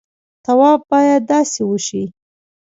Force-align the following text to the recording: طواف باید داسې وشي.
طواف 0.45 0.79
باید 0.91 1.21
داسې 1.31 1.61
وشي. 1.65 2.03